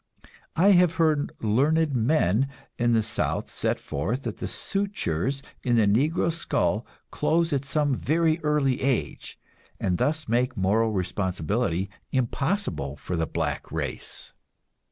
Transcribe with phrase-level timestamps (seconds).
[0.55, 2.47] I have heard learned men
[2.79, 7.93] in the South set forth that the sutures in the Negro skull close at some
[7.93, 9.37] very early age,
[9.79, 14.33] and thus make moral responsibility impossible for the black race.